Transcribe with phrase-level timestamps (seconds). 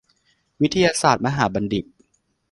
[0.61, 1.85] วิทยาศาสตร์มหาบัณฑิต